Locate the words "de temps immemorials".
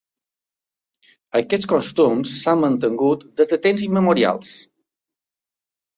3.55-4.53